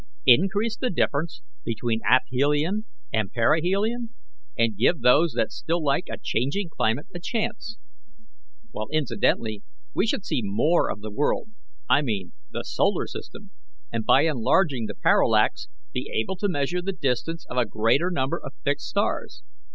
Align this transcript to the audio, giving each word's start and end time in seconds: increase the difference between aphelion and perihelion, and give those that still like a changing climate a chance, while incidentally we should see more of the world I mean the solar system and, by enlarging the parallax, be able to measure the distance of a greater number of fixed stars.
increase 0.25 0.75
the 0.77 0.89
difference 0.89 1.43
between 1.63 2.01
aphelion 2.09 2.85
and 3.13 3.31
perihelion, 3.31 4.09
and 4.57 4.75
give 4.75 5.01
those 5.01 5.33
that 5.33 5.51
still 5.51 5.83
like 5.83 6.05
a 6.09 6.17
changing 6.19 6.67
climate 6.75 7.05
a 7.13 7.19
chance, 7.19 7.77
while 8.71 8.87
incidentally 8.91 9.61
we 9.93 10.07
should 10.07 10.25
see 10.25 10.41
more 10.43 10.89
of 10.89 11.01
the 11.01 11.11
world 11.11 11.49
I 11.87 12.01
mean 12.01 12.31
the 12.49 12.63
solar 12.63 13.05
system 13.05 13.51
and, 13.91 14.03
by 14.03 14.23
enlarging 14.23 14.87
the 14.87 14.95
parallax, 14.95 15.67
be 15.93 16.11
able 16.11 16.35
to 16.37 16.49
measure 16.49 16.81
the 16.81 16.93
distance 16.93 17.45
of 17.47 17.57
a 17.57 17.65
greater 17.67 18.09
number 18.09 18.41
of 18.43 18.53
fixed 18.63 18.87
stars. 18.87 19.43